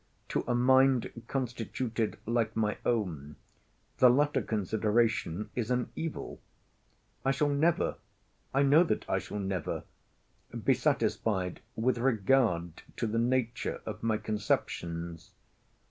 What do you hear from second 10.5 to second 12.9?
satisfied with regard